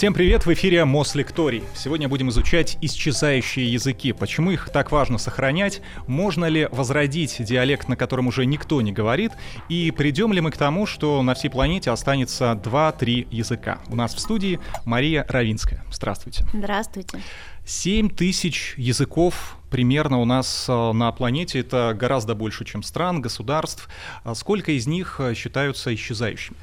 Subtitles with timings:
[0.00, 1.62] Всем привет, в эфире Мослекторий.
[1.74, 4.14] Сегодня будем изучать исчезающие языки.
[4.14, 5.82] Почему их так важно сохранять?
[6.06, 9.32] Можно ли возродить диалект, на котором уже никто не говорит?
[9.68, 13.80] И придем ли мы к тому, что на всей планете останется 2-3 языка?
[13.88, 15.84] У нас в студии Мария Равинская.
[15.92, 16.46] Здравствуйте.
[16.54, 17.20] Здравствуйте.
[17.66, 21.60] 7 тысяч языков примерно у нас э, на планете.
[21.60, 23.86] Это гораздо больше, чем стран, государств.
[24.24, 26.56] А сколько из них э, считаются исчезающими?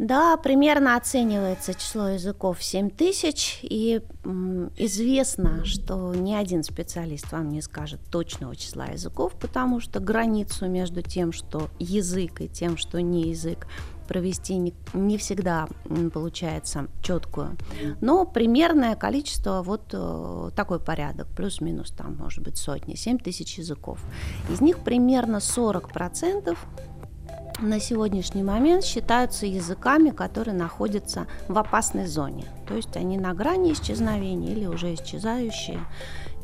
[0.00, 7.50] Да, примерно оценивается число языков 7 тысяч, и м, известно, что ни один специалист вам
[7.50, 13.02] не скажет точного числа языков, потому что границу между тем, что язык и тем, что
[13.02, 13.66] не язык,
[14.08, 15.68] провести не, не всегда
[16.14, 17.58] получается четкую.
[18.00, 24.00] Но примерное количество вот э, такой порядок, плюс-минус там может быть сотни, 7 тысяч языков.
[24.50, 26.58] Из них примерно 40 процентов
[27.58, 32.46] на сегодняшний момент считаются языками, которые находятся в опасной зоне.
[32.68, 35.80] То есть они на грани исчезновения или уже исчезающие.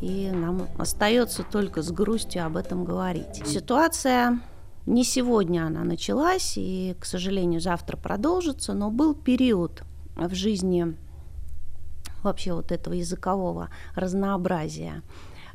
[0.01, 3.43] И нам остается только с грустью об этом говорить.
[3.47, 4.41] Ситуация
[4.85, 9.83] не сегодня она началась, и, к сожалению, завтра продолжится, но был период
[10.17, 10.97] в жизни
[12.23, 15.03] вообще вот этого языкового разнообразия,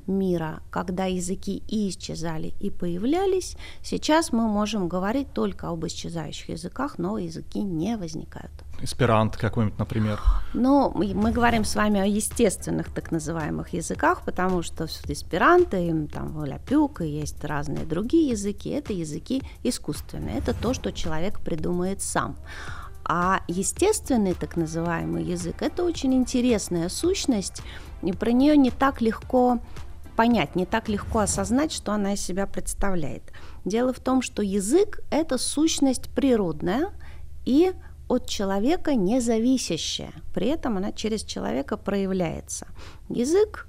[0.08, 6.98] мира, когда языки и исчезали, и появлялись, сейчас мы можем говорить только об исчезающих языках,
[6.98, 8.52] новые языки не возникают.
[8.82, 10.20] Эсперант какой-нибудь, например?
[10.54, 16.44] Ну, мы говорим с вами о естественных так называемых языках, потому что эсперанто, и там
[16.44, 22.38] ляпюк, и есть разные другие языки, это языки искусственные, это то, что человек придумает сам.
[23.04, 27.62] А естественный так называемый язык– это очень интересная сущность,
[28.02, 29.60] и про нее не так легко
[30.16, 33.24] понять, не так легко осознать, что она из себя представляет.
[33.66, 36.90] Дело в том, что язык– это сущность природная
[37.46, 37.74] и
[38.08, 40.12] от человека независящая.
[40.34, 42.68] При этом она через человека проявляется.
[43.10, 43.68] Язык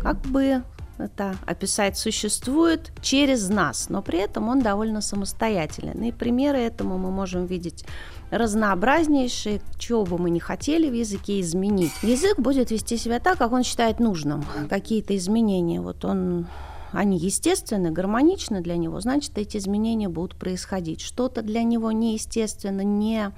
[0.00, 0.62] как бы
[0.98, 6.02] это описать существует через нас, но при этом он довольно самостоятелен.
[6.02, 7.84] И примеры этому мы можем видеть
[8.32, 11.92] разнообразнейшие, чего бы мы не хотели в языке изменить.
[12.02, 14.44] Язык будет вести себя так, как он считает нужным.
[14.68, 16.46] Какие-то изменения, вот он
[16.92, 21.00] они естественны, гармоничны для него, значит, эти изменения будут происходить.
[21.00, 23.32] Что-то для него неестественно, не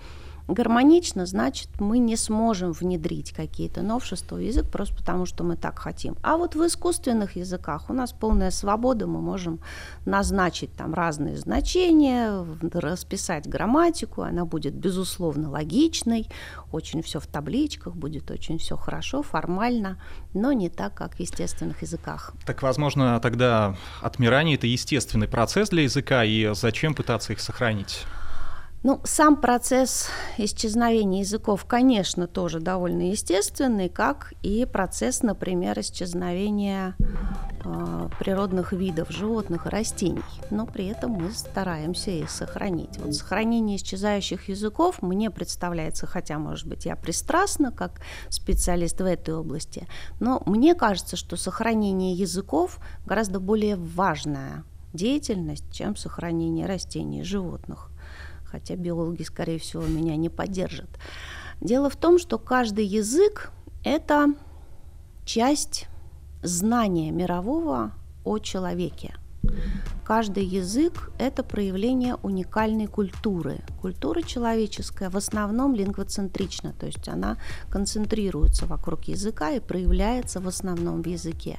[0.49, 5.79] гармонично, значит, мы не сможем внедрить какие-то новшества в язык просто потому, что мы так
[5.79, 6.17] хотим.
[6.23, 9.61] А вот в искусственных языках у нас полная свобода, мы можем
[10.05, 16.29] назначить там разные значения, расписать грамматику, она будет, безусловно, логичной,
[16.73, 19.99] очень все в табличках, будет очень все хорошо, формально,
[20.35, 22.35] но не так, как в естественных языках.
[22.45, 28.05] Так, возможно, тогда отмирание– это естественный процесс для языка, и зачем пытаться их сохранить?
[28.87, 36.95] Ну, сам процесс исчезновения языков, конечно, тоже довольно естественный, как и процесс, например, исчезновения
[37.65, 40.21] э, природных видов животных и растений.
[40.51, 42.99] Но при этом мы стараемся их сохранить.
[42.99, 49.35] Вот сохранение исчезающих языков мне представляется, хотя, может быть, я пристрастна как специалист в этой
[49.35, 49.89] области,
[50.21, 54.63] но мне кажется, что сохранение языков гораздо более важная
[54.93, 57.91] деятельность, чем сохранение растений и животных
[58.55, 60.89] хотя биологи, скорее всего, меня не поддержат.
[61.61, 63.51] Дело в том, что каждый язык–
[63.85, 64.29] это
[65.25, 65.89] часть
[66.45, 69.17] знания мирового о человеке.
[70.05, 73.59] Каждый язык– это проявление уникальной культуры.
[73.81, 77.39] Культура человеческая в основном лингвоцентрична, то есть она
[77.71, 81.59] концентрируется вокруг языка и проявляется в основном в языке.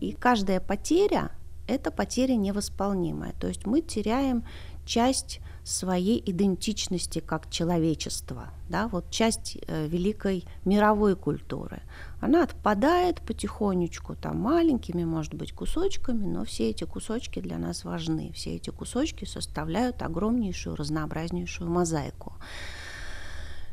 [0.00, 1.32] И каждая потеря–
[1.66, 4.44] это потеря невосполнимая, то есть мы теряем
[4.86, 11.82] часть своей идентичности как человечества, да, вот часть э, великой мировой культуры.
[12.20, 18.32] Она отпадает потихонечку, там маленькими, может быть, кусочками, но все эти кусочки для нас важны.
[18.34, 22.34] Все эти кусочки составляют огромнейшую, разнообразнейшую мозаику.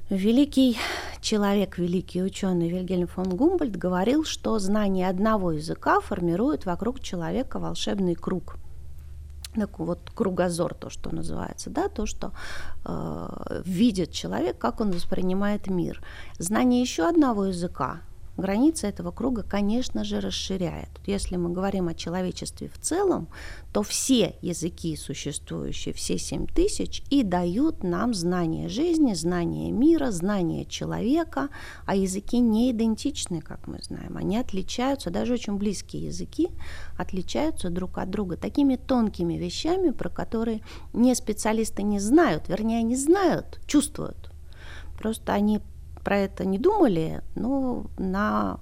[0.09, 0.77] Великий
[1.19, 8.15] человек, великий ученый Вильгельм фон Гумбольд говорил, что знание одного языка формирует вокруг человека волшебный
[8.15, 8.57] круг–
[9.77, 12.31] вот кругозор, то, что называется, да, то, что
[12.86, 16.01] э, видит человек, как он воспринимает мир.
[16.39, 18.01] Знание еще одного языка
[18.37, 20.89] границы этого круга, конечно же, расширяет.
[21.05, 23.27] Если мы говорим о человечестве в целом,
[23.73, 30.65] то все языки существующие, все семь тысяч, и дают нам знание жизни, знание мира, знание
[30.65, 31.49] человека,
[31.85, 34.17] а языки не идентичны, как мы знаем.
[34.17, 36.49] Они отличаются, даже очень близкие языки
[36.97, 40.61] отличаются друг от друга такими тонкими вещами, про которые
[40.93, 44.31] не специалисты не знают, вернее, они знают, чувствуют.
[44.97, 45.61] Просто они
[46.07, 48.59] про это не думали, но на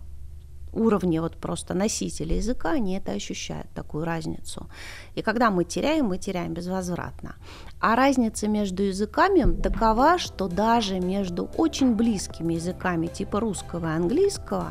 [0.73, 4.67] уровне вот просто носителя языка, они это ощущают, такую разницу.
[5.13, 7.35] И когда мы теряем, мы теряем безвозвратно.
[7.79, 14.69] А разница между языками такова, что даже между очень близкими языками типа русского и английского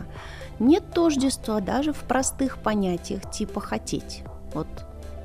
[0.59, 4.25] нет тождества даже в простых понятиях типа «хотеть».
[4.53, 4.67] Вот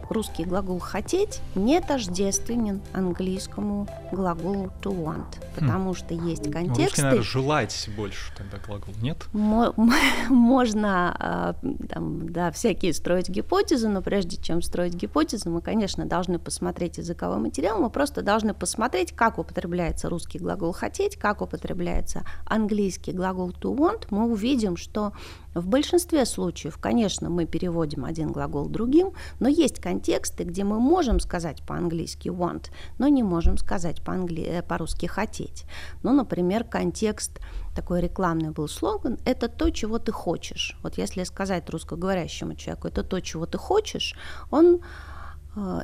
[0.09, 5.55] русский глагол «хотеть» не тождественен английскому глаголу «to want», хм.
[5.55, 6.83] потому что есть контексты...
[6.83, 9.25] Русский, наверное, «желать» больше тогда глагол, нет?
[9.33, 11.55] Можно а,
[11.89, 17.37] там, да, всякие строить гипотезы, но прежде чем строить гипотезы, мы, конечно, должны посмотреть языковой
[17.37, 23.75] материал, мы просто должны посмотреть, как употребляется русский глагол «хотеть», как употребляется английский глагол «to
[23.75, 25.13] want», мы увидим, что
[25.53, 31.19] в большинстве случаев, конечно, мы переводим один глагол другим, но есть контексты, где мы можем
[31.19, 34.43] сказать по-английски want, но не можем сказать по-англи...
[34.43, 35.65] Э, по-русски хотеть.
[36.03, 37.39] Ну, например, контекст
[37.75, 40.77] такой рекламный был слоган «это то, чего ты хочешь».
[40.83, 44.15] Вот если сказать русскоговорящему человеку «это то, чего ты хочешь»,
[44.51, 44.81] он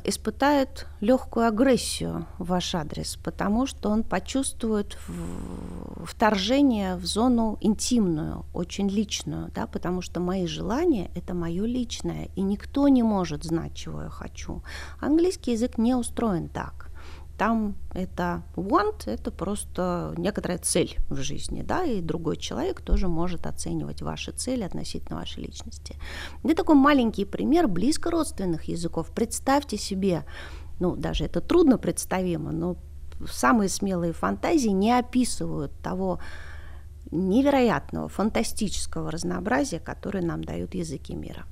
[0.04, 4.96] испытает легкую агрессию в ваш адрес, потому что он почувствует
[6.04, 12.42] вторжение в зону интимную, очень личную, да, потому что мои желания– это мое личное, и
[12.42, 14.62] никто не может знать, чего я хочу.
[15.00, 16.85] Английский язык не устроен так.
[17.38, 23.46] Там это want, это просто некоторая цель в жизни, да, и другой человек тоже может
[23.46, 25.96] оценивать ваши цели относительно вашей личности.
[26.44, 29.10] Это такой маленький пример близко родственных языков.
[29.14, 30.24] Представьте себе,
[30.80, 32.76] ну, даже это трудно представимо, но
[33.30, 36.20] самые смелые фантазии не описывают того
[37.10, 41.44] невероятного, фантастического разнообразия, которое нам дают языки мира.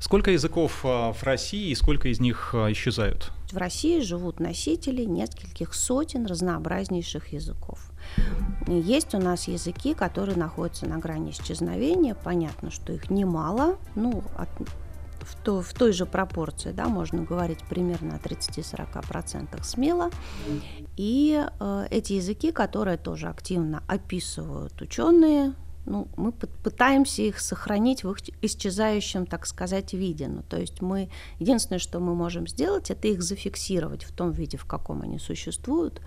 [0.00, 3.32] Сколько языков а, в России и сколько из них а, исчезают?
[3.52, 7.92] В России живут носители нескольких сотен разнообразнейших языков.
[8.66, 12.14] Есть у нас языки, которые находятся на грани исчезновения.
[12.14, 13.76] Понятно, что их немало.
[13.94, 14.48] Ну, от,
[15.20, 20.10] в, то, в той же пропорции, да, можно говорить примерно о 30-40% смело.
[20.96, 25.52] И э, эти языки, которые тоже активно описывают ученые,
[25.86, 30.28] ну, мы пытаемся их сохранить в их исчезающем, так сказать, виде.
[30.28, 34.56] Ну, то есть мы, единственное, что мы можем сделать, это их зафиксировать в том виде,
[34.56, 36.00] в каком они существуют,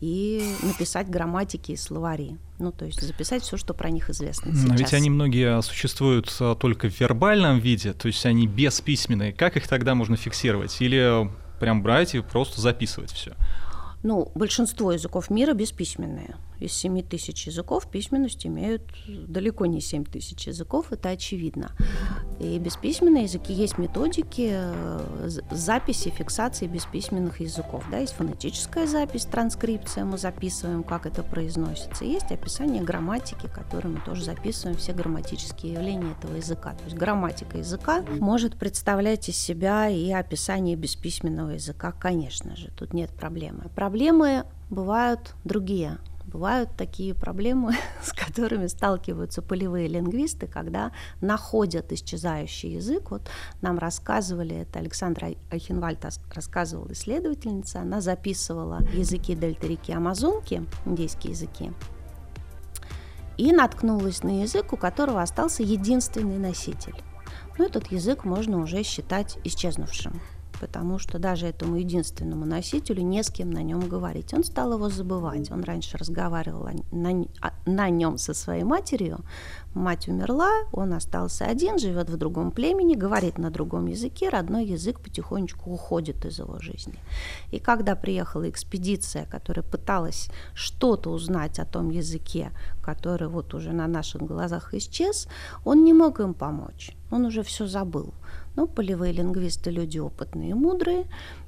[0.00, 2.38] и написать грамматики и словари.
[2.58, 4.66] Ну, то есть записать все, что про них известно сейчас.
[4.66, 9.32] Но ведь они многие существуют а, только в вербальном виде, то есть они бесписьменные.
[9.32, 10.80] Как их тогда можно фиксировать?
[10.80, 13.34] Или прям брать и просто записывать все?
[14.02, 20.46] Ну, большинство языков мира бесписьменные из 7 тысяч языков письменность имеют далеко не 7 тысяч
[20.46, 21.72] языков, это очевидно.
[22.38, 27.84] И бесписьменные языки есть методики э, записи, фиксации бесписьменных языков.
[27.90, 32.04] Да, есть фонетическая запись, транскрипция, мы записываем, как это произносится.
[32.04, 36.72] Есть описание грамматики, которое мы тоже записываем, все грамматические явления этого языка.
[36.72, 42.92] То есть грамматика языка может представлять из себя и описание бесписьменного языка, конечно же, тут
[42.92, 43.70] нет проблемы.
[43.74, 45.98] Проблемы бывают другие.
[46.32, 53.10] Бывают такие проблемы, с которыми сталкиваются полевые лингвисты, когда находят исчезающий язык.
[53.10, 53.28] Вот
[53.62, 61.72] нам рассказывали, это Александра Айхенвальд рассказывала исследовательница, она записывала языки дельта-реки Амазонки, индейские языки,
[63.36, 66.94] и наткнулась на язык, у которого остался единственный носитель.
[67.58, 70.20] Но этот язык можно уже считать исчезнувшим
[70.60, 74.34] потому что даже этому единственному носителю не с кем на нем говорить.
[74.34, 75.50] Он стал его забывать.
[75.50, 77.26] Он раньше разговаривал на,
[77.66, 79.20] на нем со своей матерью.
[79.74, 85.00] Мать умерла, он остался один, живет в другом племени, говорит на другом языке, родной язык
[85.00, 86.98] потихонечку уходит из его жизни.
[87.52, 92.50] И когда приехала экспедиция, которая пыталась что-то узнать о том языке,
[92.82, 95.28] который вот уже на наших глазах исчез,
[95.64, 96.96] он не мог им помочь.
[97.10, 98.12] Он уже все забыл.
[98.60, 101.06] Но полевые лингвисты люди опытные и мудрые,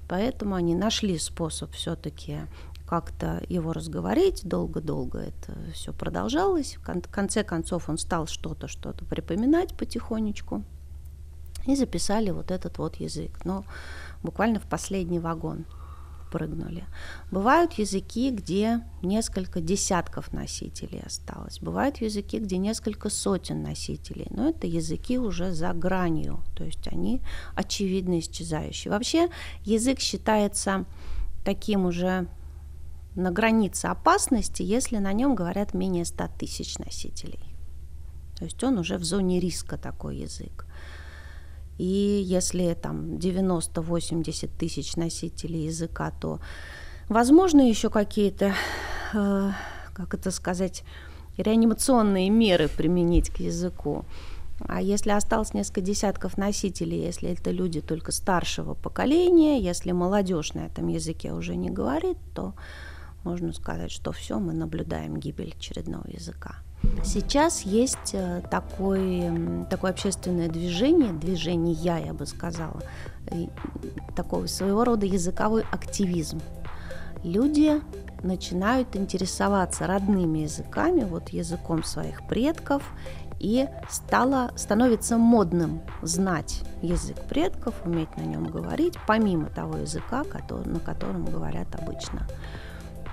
[0.09, 2.39] поэтому они нашли способ все-таки
[2.87, 6.79] как-то его разговорить, долго-долго это все продолжалось.
[6.79, 10.65] В конце концов он стал что-то, что-то припоминать потихонечку.
[11.67, 13.45] И записали вот этот вот язык.
[13.45, 13.67] Но
[14.23, 15.67] буквально в последний вагон
[16.33, 16.85] прыгнули.
[17.31, 21.61] Бывают языки, где несколько десятков носителей осталось.
[21.61, 24.27] Бывают языки, где несколько сотен носителей.
[24.31, 27.21] Но это языки уже за гранью, то есть они
[27.55, 28.91] очевидно исчезающие.
[28.91, 29.29] Вообще
[29.65, 30.87] язык считается
[31.45, 32.27] таким уже
[33.15, 37.45] на границе опасности, если на нем говорят менее 100 тысяч носителей.
[38.39, 40.67] То есть он уже в зоне риска такой язык.
[41.83, 46.39] И если там 90-80 тысяч носителей языка, то
[47.09, 48.55] возможно еще какие-то
[49.13, 49.51] э,
[49.93, 50.85] как это сказать,
[51.37, 54.05] реанимационные меры применить к языку.
[54.61, 60.67] А если осталось несколько десятков носителей, если это люди только старшего поколения, если молодежь на
[60.67, 62.55] этом языке уже не говорит, то
[63.25, 66.57] можно сказать, что все, мы наблюдаем гибель очередного языка.
[67.05, 72.81] Сейчас есть э, такое, такое общественное движение, движение я, я бы сказала,
[74.15, 76.41] такого своего рода языковой активизм.
[77.25, 77.81] Люди
[78.23, 82.83] начинают интересоваться родными языками, вот языком своих предков,
[83.39, 90.69] и стало, становится модным знать язык предков, уметь на нем говорить, помимо того языка, который,
[90.69, 92.29] на котором говорят обычно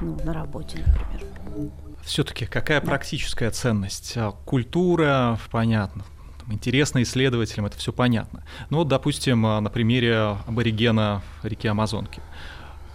[0.01, 1.71] ну, на работе, например.
[2.09, 2.87] Все-таки какая да.
[2.87, 4.13] практическая ценность?
[4.17, 6.03] А, культура, понятно,
[6.49, 8.43] интересно исследователям, это все понятно.
[8.71, 12.19] Ну допустим, а, на примере аборигена реки Амазонки.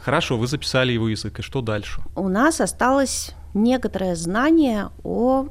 [0.03, 2.03] Хорошо, вы записали его язык, и что дальше?
[2.17, 5.47] У нас осталось некоторое знание о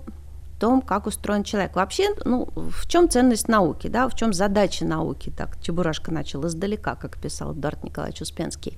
[0.60, 1.78] том, как устроен человек.
[1.78, 6.96] Вообще, ну, в чем ценность науки, да, в чем задача науки, так Чебурашка начал издалека,
[6.96, 8.78] как писал Эдуард Николаевич Успенский.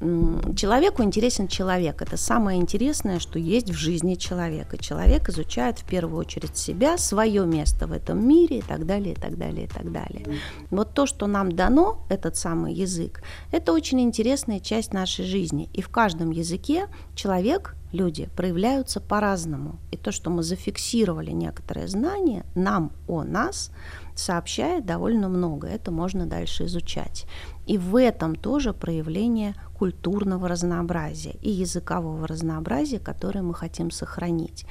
[0.00, 2.02] Человеку интересен человек.
[2.02, 4.76] Это самое интересное, что есть в жизни человека.
[4.76, 9.16] Человек изучает в первую очередь себя, свое место в этом мире и так далее, и
[9.16, 10.26] так далее, и так далее.
[10.70, 13.22] Вот то, что нам дано, этот самый язык,
[13.52, 15.70] это очень интересная часть нашей жизни.
[15.72, 19.78] И в каждом языке человек люди проявляются по-разному.
[19.90, 23.70] И то, что мы зафиксировали некоторые знания, нам о нас
[24.14, 25.68] сообщает довольно много.
[25.68, 27.26] Это можно дальше изучать.
[27.66, 34.66] И в этом тоже проявление культурного разнообразия и языкового разнообразия, которое мы хотим сохранить.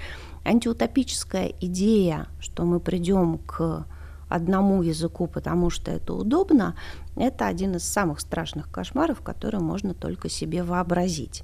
[0.45, 3.85] Антиутопическая идея, что мы придем к
[4.29, 6.75] одному языку, потому что это удобно,
[7.15, 11.43] это один из самых страшных кошмаров, которые можно только себе вообразить.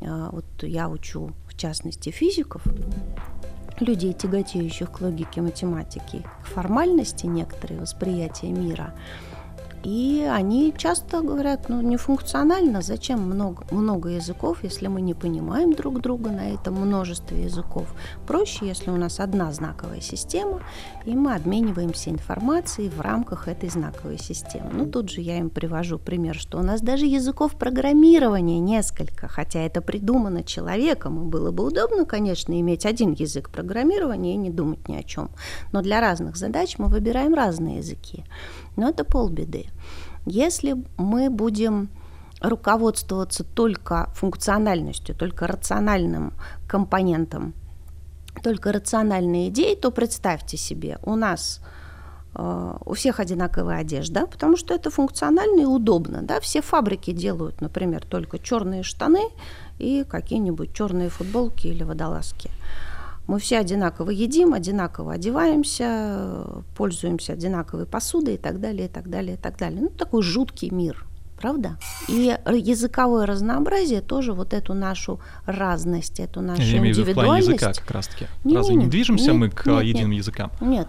[0.00, 2.62] А, вот я учу, в частности, физиков,
[3.80, 8.94] людей, тяготеющих к логике математики, к формальности некоторые восприятия мира–
[9.86, 16.00] и они часто говорят, ну, нефункционально, зачем много, много языков, если мы не понимаем друг
[16.00, 17.94] друга на этом множестве языков.
[18.26, 20.60] Проще, если у нас одна знаковая система,
[21.04, 24.70] и мы обмениваемся информацией в рамках этой знаковой системы.
[24.72, 29.60] Ну, тут же я им привожу пример, что у нас даже языков программирования несколько, хотя
[29.60, 34.88] это придумано человеком, и было бы удобно, конечно, иметь один язык программирования и не думать
[34.88, 35.30] ни о чем.
[35.70, 38.24] Но для разных задач мы выбираем разные языки.
[38.74, 39.66] Но это полбеды.
[40.26, 41.88] Если мы будем
[42.40, 46.34] руководствоваться только функциональностью, только рациональным
[46.68, 47.54] компонентом,
[48.42, 51.60] только рациональной идеей, то представьте себе, у нас
[52.34, 56.22] э, у всех одинаковая одежда, потому что это функционально и удобно.
[56.22, 56.40] Да?
[56.40, 59.22] Все фабрики делают, например, только черные штаны
[59.78, 62.50] и какие-нибудь черные футболки или водолазки.
[63.26, 69.34] Мы все одинаково едим, одинаково одеваемся, пользуемся одинаковой посудой и так далее, и так далее,
[69.34, 69.80] и так далее.
[69.80, 71.04] Ну, такой жуткий мир,
[71.40, 71.76] правда?
[72.06, 77.14] И языковое разнообразие тоже вот эту нашу разность, эту нашу Я имею в виду в
[77.14, 78.26] плане языка как раз-таки.
[78.44, 80.52] Не, Разве не, не движемся нет, мы к нет, единым нет, языкам?
[80.60, 80.88] Нет,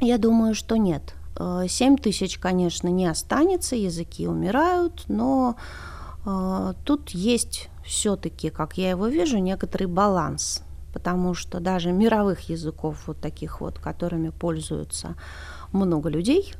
[0.00, 1.14] я думаю, что нет.
[1.38, 5.56] Э, семь тысяч, конечно, не останется, языки умирают, но
[6.24, 10.62] э, тут есть все-таки, как я его вижу, некоторый баланс
[10.94, 15.16] потому что даже мировых языков, вот таких вот, которыми пользуются
[15.72, 16.54] много людей,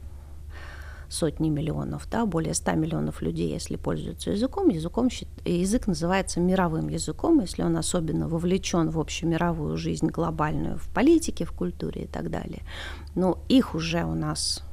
[1.09, 5.09] сотни миллионов, да, более 100 миллионов людей, если пользуются языком, языком
[5.45, 11.53] язык называется мировым языком, если он особенно вовлечен в общемировую жизнь глобальную, в политике, в
[11.53, 12.63] культуре и так далее.
[13.15, 14.65] Но их уже у нас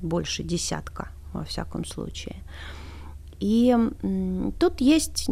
[0.00, 2.36] больше десятка, во всяком случае.
[3.44, 3.76] И
[4.58, 5.28] тут есть,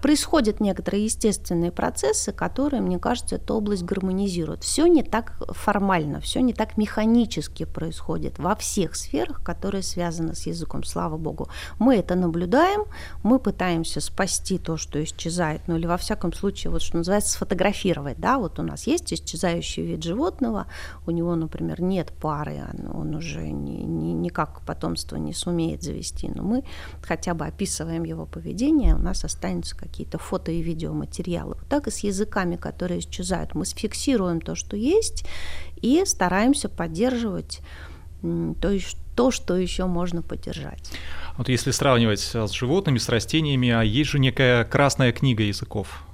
[0.00, 4.64] происходят некоторые естественные процессы, которые, мне кажется, эту область гармонизируют.
[4.64, 10.46] Все не так формально, все не так механически происходит во всех сферах, которые связаны с
[10.46, 11.48] языком, слава богу.
[11.78, 12.84] Мы это наблюдаем,
[13.22, 18.18] мы пытаемся спасти то, что исчезает, ну или во всяком случае, вот что называется, сфотографировать.
[18.18, 18.38] Да?
[18.38, 20.68] Вот у нас есть исчезающий вид животного,
[21.06, 22.62] у него, например, нет пары,
[22.94, 26.64] он уже ни, ни, никак потомство не сумеет завести, но мы
[27.02, 31.56] хотя бы бы описываем его поведение, у нас останутся какие-то фото и видеоматериалы.
[31.58, 33.54] Вот так и с языками, которые исчезают.
[33.54, 35.24] Мы сфиксируем то, что есть,
[35.76, 37.60] и стараемся поддерживать
[38.22, 38.78] то,
[39.16, 40.92] то что еще можно поддержать.
[41.36, 46.04] Вот если сравнивать с животными, с растениями, а есть же некая красная книга языков.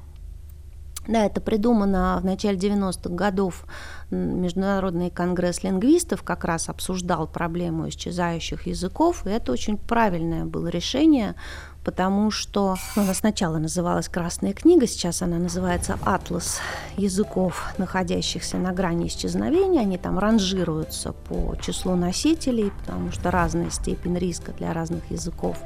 [1.06, 3.64] Да, это придумано в начале 90-х годов.
[4.10, 11.34] Международный конгресс лингвистов как раз обсуждал проблему исчезающих языков, и это очень правильное было решение,
[11.88, 16.60] потому что ну, она сначала называлась «Красная книга», сейчас она называется «Атлас
[16.98, 19.80] языков, находящихся на грани исчезновения».
[19.80, 25.56] Они там ранжируются по числу носителей, потому что разная степень риска для разных языков.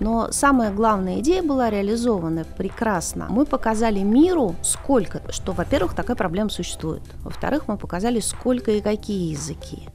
[0.00, 3.28] Но самая главная идея была реализована прекрасно.
[3.30, 7.02] Мы показали миру, сколько, что, во-первых, такая проблема существует.
[7.22, 9.88] Во-вторых, мы показали, сколько и какие языки.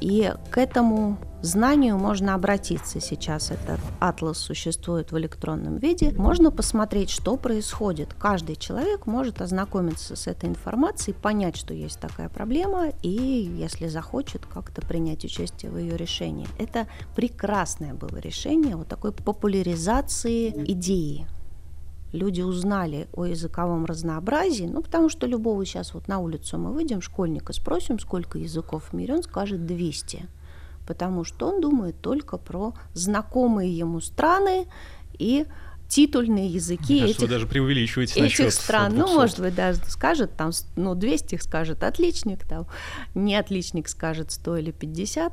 [0.00, 3.50] И к этому знанию можно обратиться сейчас.
[3.50, 6.10] Этот атлас существует в электронном виде.
[6.12, 8.14] Можно посмотреть, что происходит.
[8.14, 14.46] Каждый человек может ознакомиться с этой информацией, понять, что есть такая проблема, и, если захочет,
[14.46, 16.48] как-то принять участие в ее решении.
[16.58, 21.26] Это прекрасное было решение вот такой популяризации идеи
[22.12, 27.00] люди узнали о языковом разнообразии, ну, потому что любого сейчас вот на улицу мы выйдем,
[27.00, 30.26] школьника спросим, сколько языков в мире, он скажет 200,
[30.86, 34.66] потому что он думает только про знакомые ему страны
[35.18, 35.46] и
[35.88, 38.94] титульные языки Мне этих, даже преувеличиваете этих стран.
[38.96, 42.66] Ну, может быть, даже скажет, там, ну, 200 скажет отличник, там,
[43.14, 45.32] не отличник скажет 100 или 50.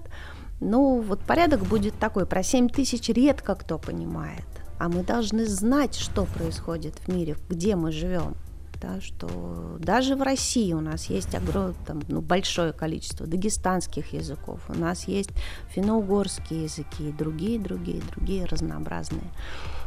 [0.60, 4.46] Ну, вот порядок будет такой, про 7 тысяч редко кто понимает
[4.78, 8.36] а мы должны знать, что происходит в мире, где мы живем.
[8.80, 14.60] Да, что даже в России у нас есть огромное, там, ну, большое количество дагестанских языков,
[14.70, 15.32] у нас есть
[15.70, 19.32] финно-угорские языки, другие, другие, другие разнообразные.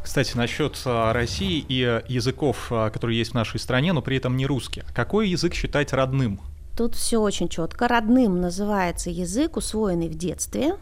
[0.02, 4.36] Кстати, насчет а, России и языков, а, которые есть в нашей стране, но при этом
[4.36, 4.84] не русские.
[4.92, 6.40] Какой язык считать родным?
[6.76, 7.86] Тут все очень четко.
[7.86, 10.76] Родным называется язык, усвоенный в детстве,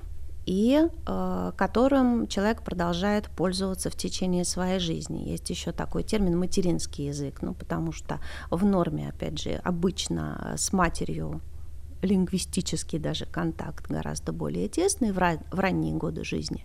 [0.49, 5.29] и э, которым человек продолжает пользоваться в течение своей жизни.
[5.29, 8.19] Есть еще такой термин материнский язык, ну потому что
[8.51, 11.43] в норме, опять же, обычно с матерью
[12.01, 16.65] лингвистический даже контакт гораздо более тесный в, ра- в ранние годы жизни.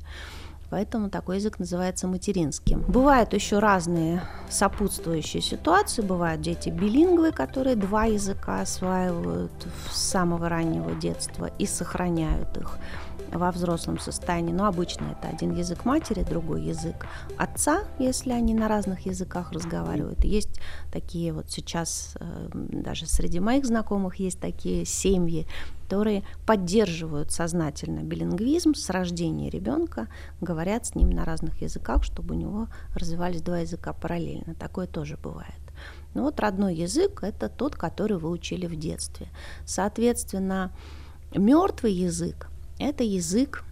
[0.70, 2.84] Поэтому такой язык называется материнским.
[2.88, 6.02] Бывают еще разные сопутствующие ситуации.
[6.02, 9.52] Бывают дети билингвы, которые два языка осваивают
[9.92, 12.80] с самого раннего детства и сохраняют их
[13.32, 18.68] во взрослом состоянии, но обычно это один язык матери, другой язык отца, если они на
[18.68, 20.24] разных языках разговаривают.
[20.24, 20.60] Есть
[20.92, 25.48] такие вот сейчас, э, даже среди моих знакомых есть такие семьи,
[25.84, 30.08] которые поддерживают сознательно билингвизм с рождения ребенка,
[30.42, 34.56] говорят с ним на разных языках, чтобы у него развивались два языка параллельно.
[34.56, 35.54] Такое тоже бывает.
[36.14, 39.28] Но вот родной язык– это тот, который вы учили в детстве.
[39.66, 40.72] Соответственно,
[41.36, 42.50] мертвый язык
[42.80, 43.64] это язык,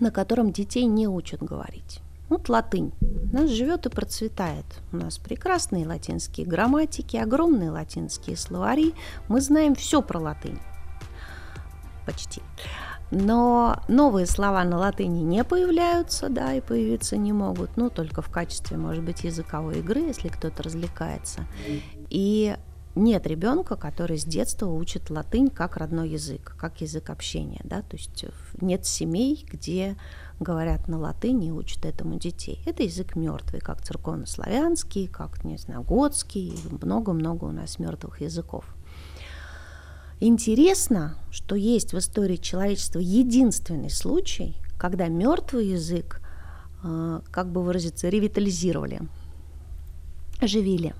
[0.00, 2.00] на котором детей не учат говорить.
[2.28, 2.92] Вот латынь.
[3.00, 4.64] У нас живет и процветает.
[4.92, 8.94] У нас прекрасные латинские грамматики, огромные латинские словари.
[9.28, 10.58] Мы знаем все про латынь.
[12.06, 12.42] Почти.
[13.10, 18.30] Но новые слова на латыни не появляются, да, и появиться не могут, ну, только в
[18.30, 21.46] качестве, может быть, языковой игры, если кто-то развлекается.
[22.10, 22.56] И
[22.94, 27.96] нет ребенка, который с детства учит латынь как родной язык, как язык общения, да, то
[27.96, 28.24] есть
[28.60, 29.96] нет семей, где
[30.40, 32.60] говорят на латыни и учат этому детей.
[32.66, 38.64] Это язык мертвый, как церковнославянский, как, не знаю, готский, много-много у нас мертвых языков.
[40.20, 46.20] Интересно, что есть в истории человечества единственный случай, когда мертвый язык,
[46.82, 49.02] э, как бы выразиться, ревитализировали,
[50.40, 50.94] оживили.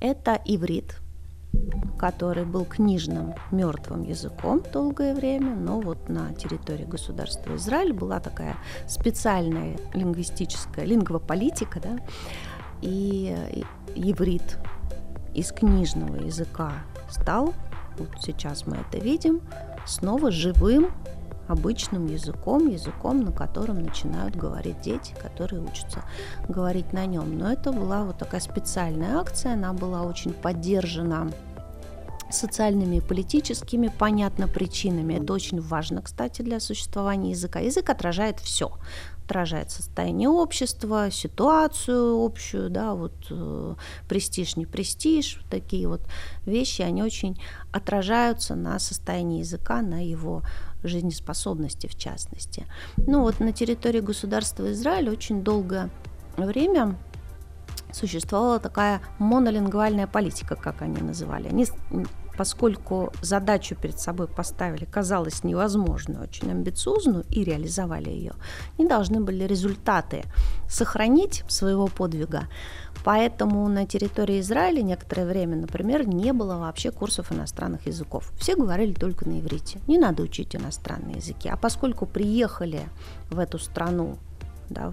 [0.00, 1.01] Это иврит,
[1.98, 8.56] который был книжным мертвым языком долгое время, но вот на территории государства Израиль была такая
[8.88, 11.98] специальная лингвистическая лингвополитика, да,
[12.80, 14.58] и иврит
[15.34, 16.72] из книжного языка
[17.08, 17.54] стал,
[17.98, 19.40] вот сейчас мы это видим,
[19.86, 20.90] снова живым
[21.48, 26.02] обычным языком, языком, на котором начинают говорить дети, которые учатся
[26.48, 27.38] говорить на нем.
[27.38, 31.30] Но это была вот такая специальная акция, она была очень поддержана
[32.30, 35.14] социальными и политическими, понятно, причинами.
[35.14, 37.60] Это очень важно, кстати, для существования языка.
[37.60, 38.72] Язык отражает все
[39.24, 43.74] отражает состояние общества, ситуацию общую, да, вот э,
[44.08, 46.02] престиж, не престиж, такие вот
[46.44, 47.40] вещи, они очень
[47.72, 50.42] отражаются на состоянии языка, на его
[50.84, 52.66] жизнеспособности в частности.
[52.96, 55.90] Ну вот на территории государства Израиль очень долгое
[56.36, 56.96] время
[57.92, 61.48] существовала такая монолингвальная политика, как они называли.
[61.48, 61.66] Они
[62.36, 68.32] поскольку задачу перед собой поставили, казалось невозможную, очень амбициозную, и реализовали ее,
[68.78, 70.24] они должны были результаты
[70.68, 72.48] сохранить своего подвига.
[73.04, 78.32] Поэтому на территории Израиля некоторое время, например, не было вообще курсов иностранных языков.
[78.38, 79.80] Все говорили только на иврите.
[79.88, 81.48] Не надо учить иностранные языки.
[81.48, 82.80] А поскольку приехали
[83.30, 84.18] в эту страну,
[84.70, 84.92] да,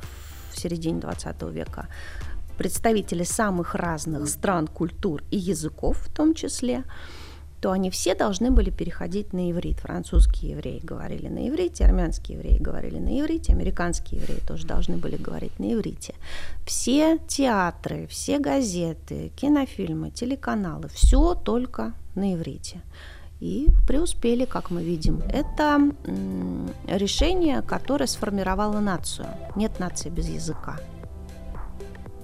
[0.52, 1.88] в середине 20 века,
[2.58, 6.84] представители самых разных стран, культур и языков в том числе,
[7.62, 9.80] то они все должны были переходить на иврит.
[9.80, 15.18] Французские евреи говорили на иврите, армянские евреи говорили на иврите, американские евреи тоже должны были
[15.18, 16.16] говорить на иврите.
[16.66, 22.82] Все театры, все газеты, кинофильмы, телеканалы, все только на иврите.
[23.40, 25.22] И преуспели, как мы видим.
[25.30, 25.80] Это
[26.88, 29.28] решение, которое сформировало нацию.
[29.56, 30.78] Нет нации без языка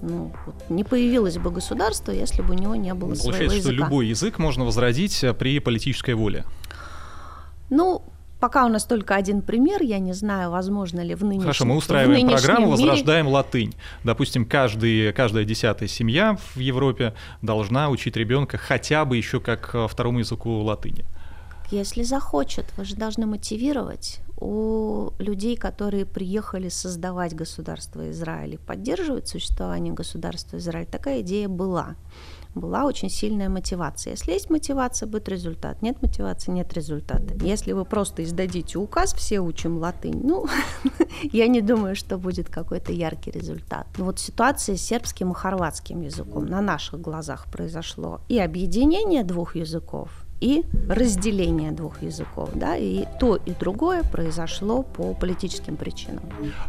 [0.02, 3.74] ну, вот не появилось бы государство, если бы у него не было Получается, своего языка.
[3.74, 6.44] что любой язык можно возродить э, при политической воле.
[7.70, 8.02] Ну,
[8.38, 11.76] Пока у нас только один пример, я не знаю, возможно ли в нынешнем Хорошо, мы
[11.76, 12.70] устраиваем программу мире...
[12.72, 13.74] «Возрождаем латынь».
[14.04, 19.88] Допустим, каждый, каждая десятая семья в Европе должна учить ребенка хотя бы еще как э,
[19.88, 21.06] второму языку латыни.
[21.70, 29.28] Если захочет, вы же должны мотивировать у людей, которые приехали создавать государство Израиль и поддерживать
[29.28, 31.96] существование государства Израиль, такая идея была.
[32.54, 34.12] Была очень сильная мотивация.
[34.12, 35.82] Если есть мотивация, будет результат.
[35.82, 37.34] Нет мотивации, нет результата.
[37.44, 40.46] Если вы просто издадите указ, все учим латынь, ну,
[41.32, 43.86] я не думаю, что будет какой-то яркий результат.
[43.98, 48.20] Но вот ситуация с сербским и хорватским языком на наших глазах произошло.
[48.28, 52.50] И объединение двух языков, и разделение двух языков.
[52.54, 56.22] Да, и то, и другое произошло по политическим причинам.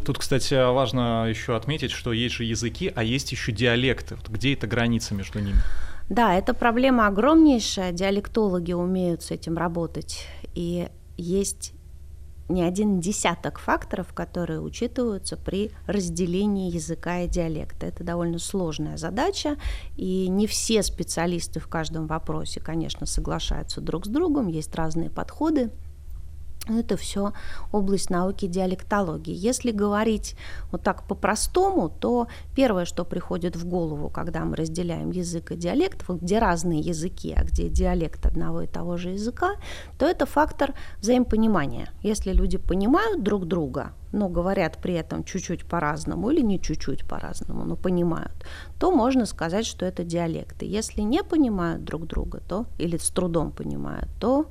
[0.05, 4.15] Тут, кстати, важно еще отметить, что есть же языки, а есть еще диалекты.
[4.15, 5.57] Вот где эта граница между ними?
[6.09, 7.91] Да, эта проблема огромнейшая.
[7.91, 10.25] Диалектологи умеют с этим работать.
[10.55, 11.73] И есть
[12.49, 17.87] не один десяток факторов, которые учитываются при разделении языка и диалекта.
[17.87, 19.57] Это довольно сложная задача,
[19.95, 25.71] и не все специалисты в каждом вопросе, конечно, соглашаются друг с другом, есть разные подходы.
[26.69, 27.33] Это все
[27.71, 29.33] область науки диалектологии.
[29.33, 30.35] Если говорить
[30.71, 36.03] вот так по-простому, то первое, что приходит в голову, когда мы разделяем язык и диалект,
[36.07, 39.55] вот где разные языки, а где диалект одного и того же языка,
[39.97, 41.89] то это фактор взаимопонимания.
[42.03, 47.65] Если люди понимают друг друга, но говорят при этом чуть-чуть по-разному или не чуть-чуть по-разному,
[47.65, 48.45] но понимают,
[48.79, 50.65] то можно сказать, что это диалекты.
[50.65, 54.47] Если не понимают друг друга, то или с трудом понимают, то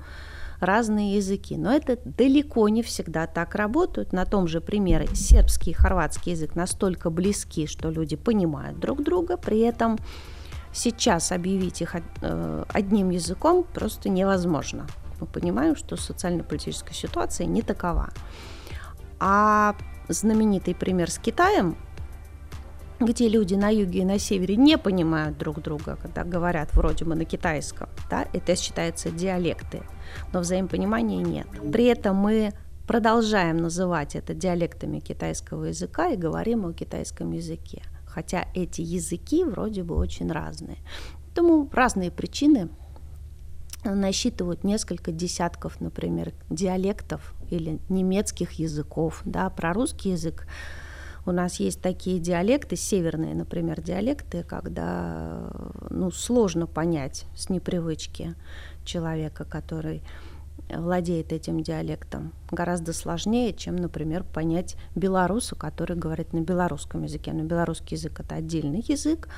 [0.60, 1.56] разные языки.
[1.56, 4.12] Но это далеко не всегда так работают.
[4.12, 9.36] На том же примере сербский и хорватский язык настолько близки, что люди понимают друг друга,
[9.36, 9.98] при этом
[10.72, 14.86] сейчас объявить их э, одним языком просто невозможно.
[15.20, 18.10] Мы понимаем, что социально-политическая ситуация не такова.
[19.18, 19.74] А
[20.08, 21.76] знаменитый пример с Китаем
[23.00, 27.14] где люди на юге и на севере не понимают друг друга, когда говорят вроде бы
[27.14, 29.82] на китайском, да, это считается диалекты,
[30.32, 31.46] но взаимопонимания нет.
[31.72, 32.52] При этом мы
[32.86, 39.82] продолжаем называть это диалектами китайского языка и говорим о китайском языке, хотя эти языки вроде
[39.82, 40.78] бы очень разные.
[41.26, 42.70] Поэтому разные причины
[43.84, 49.20] насчитывают несколько десятков, например, диалектов или немецких языков.
[49.24, 50.46] Да, про русский язык
[51.26, 55.50] у нас есть такие диалекты, северные, например, диалекты, когда
[55.90, 58.34] ну, сложно понять с непривычки
[58.84, 60.02] человека, который
[60.68, 62.32] владеет этим диалектом.
[62.50, 67.32] Гораздо сложнее, чем, например, понять белоруса, который говорит на белорусском языке.
[67.32, 69.28] Но белорусский язык это отдельный язык,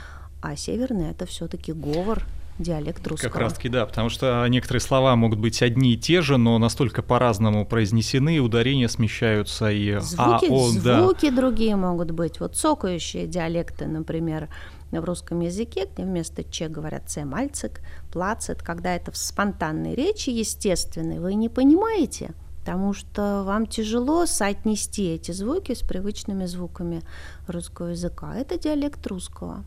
[0.41, 2.25] а северный это все-таки говор
[2.59, 3.31] диалект русского.
[3.31, 6.59] Как раз таки, да, потому что некоторые слова могут быть одни и те же, но
[6.59, 11.37] настолько по-разному произнесены, ударения смещаются и звуки, а, он, звуки да.
[11.37, 12.41] другие могут быть.
[12.41, 14.49] Вот цокающие диалекты, например,
[14.91, 17.81] в русском языке, где вместо че говорят це мальцик,
[18.13, 25.15] плацет, когда это в спонтанной речи, естественной, вы не понимаете, потому что вам тяжело соотнести
[25.15, 27.03] эти звуки с привычными звуками
[27.47, 28.35] русского языка.
[28.35, 29.65] Это диалект русского.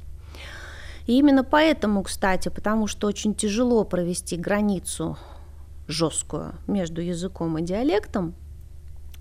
[1.08, 5.18] И именно поэтому, кстати, потому что очень тяжело провести границу
[5.88, 8.34] жесткую между языком и диалектом,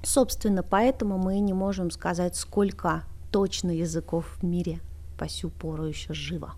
[0.03, 4.81] собственно, поэтому мы не можем сказать, сколько точно языков в мире
[5.19, 6.55] по сю пору еще живо.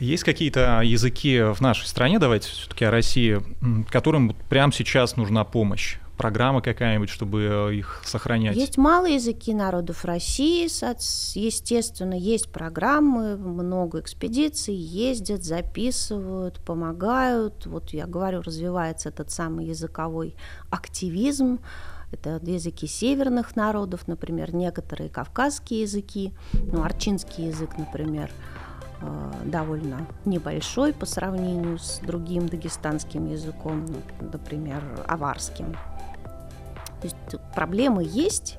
[0.00, 3.42] Есть какие-то языки в нашей стране, давайте все-таки о России,
[3.90, 5.98] которым прямо сейчас нужна помощь?
[6.18, 8.56] Программа какая-нибудь, чтобы э, их сохранять?
[8.56, 10.64] Есть малые языки народов России,
[11.38, 17.64] естественно, есть программы, много экспедиций, ездят, записывают, помогают.
[17.64, 20.34] Вот я говорю, развивается этот самый языковой
[20.68, 21.60] активизм.
[22.10, 26.32] Это языки северных народов, например, некоторые кавказские языки,
[26.72, 28.30] ну, арчинский язык, например,
[29.02, 33.86] э, довольно небольшой по сравнению с другим дагестанским языком,
[34.20, 35.76] например, аварским.
[37.00, 37.16] То есть
[37.54, 38.58] проблемы есть,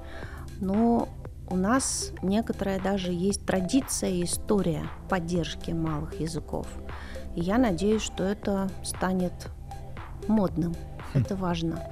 [0.59, 1.09] но
[1.49, 6.67] у нас некоторая даже есть традиция и история поддержки малых языков.
[7.35, 9.33] И я надеюсь, что это станет
[10.27, 10.75] модным.
[11.13, 11.19] Хм.
[11.19, 11.83] Это важно.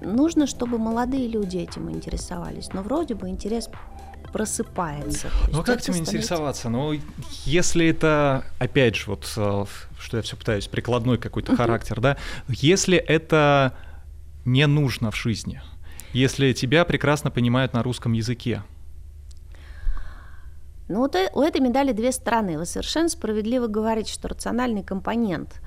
[0.00, 2.72] Нужно, чтобы молодые люди этим интересовались.
[2.72, 3.68] Но вроде бы интерес
[4.32, 5.28] просыпается.
[5.50, 6.68] Ну как этим интересоваться?
[6.68, 6.94] Ну,
[7.44, 9.64] если это, опять же, вот э,
[9.98, 12.16] что я все пытаюсь, прикладной какой-то характер, да,
[12.48, 13.74] если это
[14.44, 15.60] не нужно в жизни,
[16.12, 18.62] если тебя прекрасно понимают на русском языке,
[20.90, 22.58] ну вот э, у этой медали две стороны.
[22.58, 25.62] Вы совершенно справедливо говорите, что рациональный компонент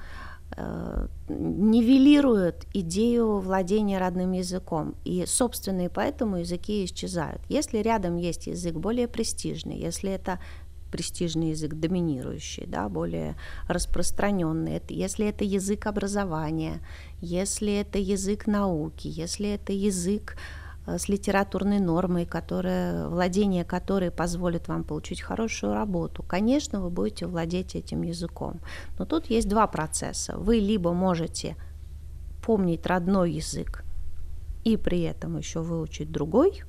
[0.57, 7.41] э, нивелирует идею владения родным языком, и собственные поэтому языки исчезают.
[7.47, 10.39] Если рядом есть язык более престижный, если это
[10.91, 13.35] престижный язык доминирующий, да, более
[13.69, 16.81] распространенный, если это язык образования,
[17.23, 20.35] если это язык науки, если это язык
[20.85, 27.25] Э, с литературной нормой, которая, владение которой позволит вам получить хорошую работу, конечно, вы будете
[27.25, 28.59] владеть этим языком.
[28.99, 30.37] Но тут есть два процесса.
[30.37, 31.55] Вы либо можете
[32.45, 33.83] помнить родной язык
[34.65, 36.63] и при этом еще выучить другой,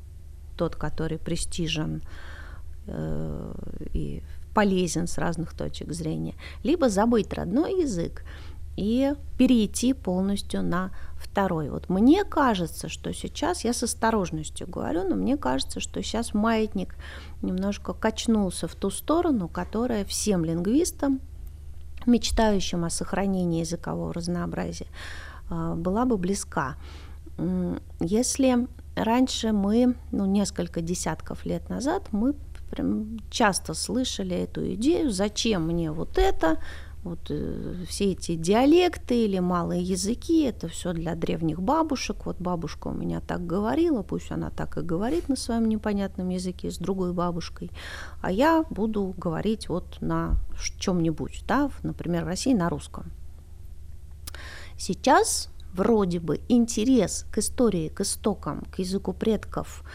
[0.57, 2.03] тот, который престижен
[2.87, 3.55] э,
[3.93, 4.23] и
[4.55, 8.25] полезен с разных точек зрения, либо забыть родной язык
[8.77, 11.71] и перейти полностью на второй.
[11.71, 16.97] Вот мне кажется, что сейчас, я с осторожностью говорю, но мне кажется, что сейчас маятник
[17.43, 21.21] немножко качнулся в ту сторону, которая всем лингвистам,
[22.07, 24.87] мечтающим о сохранении языкового разнообразия,
[25.49, 26.77] а, была бы близка.
[28.01, 32.35] Если раньше мы, ну, несколько десятков лет назад, мы
[32.71, 36.59] прям часто слышали эту идею, зачем мне вот это,
[37.05, 42.25] вот э, все эти диалекты или малые языки, это все для древних бабушек.
[42.25, 46.71] Вот бабушка у меня так говорила, пусть она так и говорит на своем непонятном языке
[46.71, 47.71] с другой бабушкой,
[48.23, 50.37] а я буду говорить вот на
[50.79, 53.13] чем-нибудь, да, например, в России на русском.
[54.79, 59.85] Сейчас вроде бы интерес к истории, к истокам, к языку предков–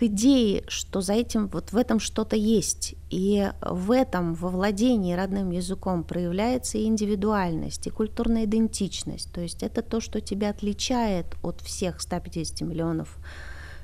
[0.00, 2.94] к идее, что за этим вот в этом что-то есть.
[3.10, 9.30] И в этом, во владении родным языком проявляется и индивидуальность, и культурная идентичность.
[9.30, 13.18] То есть это то, что тебя отличает от всех 150 миллионов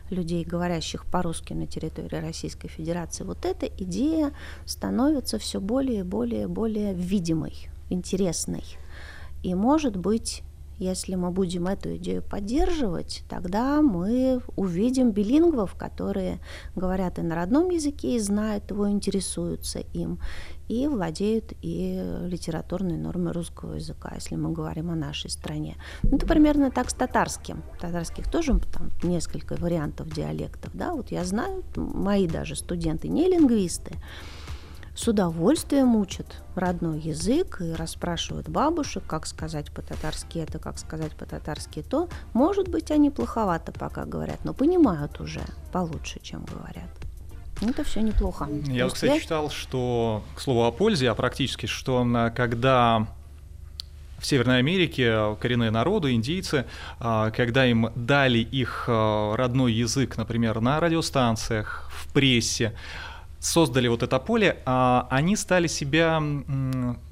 [0.09, 3.23] людей, говорящих по-русски на территории Российской Федерации.
[3.23, 4.33] Вот эта идея
[4.65, 8.65] становится все более и более более видимой, интересной.
[9.43, 10.43] И может быть
[10.79, 16.41] если мы будем эту идею поддерживать, тогда мы увидим билингвов, которые
[16.75, 20.19] говорят и на родном языке, и знают его, интересуются им,
[20.69, 25.77] и владеют и литературной нормой русского языка, если мы говорим о нашей стране.
[26.03, 27.63] Ну, это примерно так с татарским.
[27.81, 30.73] Татарских тоже там несколько вариантов диалектов.
[30.75, 30.93] Да?
[30.93, 33.95] Вот я знаю, мои даже студенты, не лингвисты,
[34.97, 41.83] с удовольствием учат родной язык и расспрашивают бабушек, как сказать по-татарски это, как сказать по-татарски
[41.83, 42.09] то.
[42.33, 46.89] Может быть, они плоховато пока говорят, но понимают уже получше, чем говорят.
[47.61, 48.49] Ну, это все неплохо.
[48.67, 49.21] Я, вот, кстати, я...
[49.21, 53.07] читал, что, к слову о пользе, а практически, что когда
[54.19, 56.65] в Северной Америке коренные народы, индейцы,
[57.01, 62.75] а, когда им дали их а, родной язык, например, на радиостанциях, в прессе,
[63.47, 66.23] создали вот это поле, а они стали себя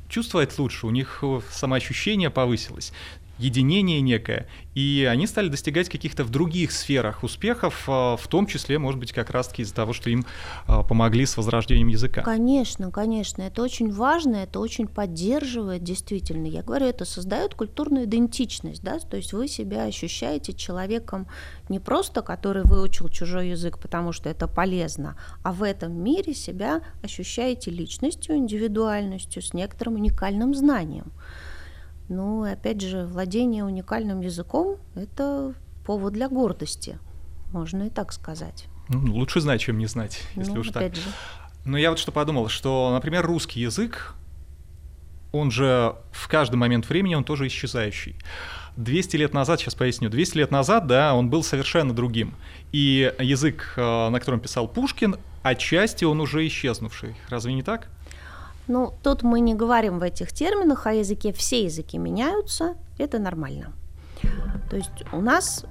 [0.08, 2.92] чувствовать лучше, у них самоощущение повысилось
[3.38, 8.78] единение некое, и они стали достигать каких-то в других сферах успехов, а, в том числе,
[8.78, 10.24] может быть, как раз-таки из-за того, что им
[10.66, 12.22] а, помогли с возрождением языка.
[12.22, 16.46] Конечно, конечно, это очень важно, это очень поддерживает, действительно.
[16.46, 21.26] Я говорю, это создает культурную идентичность, да, то есть вы себя ощущаете человеком
[21.68, 26.82] не просто, который выучил чужой язык, потому что это полезно, а в этом мире себя
[27.02, 31.12] ощущаете личностью, индивидуальностью, с некоторым уникальным знанием.
[32.08, 35.54] Ну, опять же, владение уникальным языком– это
[35.86, 36.98] повод для гордости,
[37.52, 38.66] можно и так сказать.
[38.88, 40.94] Ну, лучше знать, чем не знать, если ну, уж так.
[40.94, 41.02] Же.
[41.64, 44.14] Но я вот что подумал, что, например, русский язык,
[45.32, 48.16] он же в каждый момент времени, он тоже исчезающий.
[48.76, 52.34] 200 лет назад, сейчас поясню, 200 лет назад, да, он был совершенно другим.
[52.72, 57.16] И язык, э, на котором писал Пушкин, отчасти он уже исчезнувший.
[57.28, 57.88] Разве не так?
[58.66, 63.72] Ну, тут мы не говорим в этих терминах о языке, все языки меняются, это нормально.
[64.70, 65.66] То есть у нас,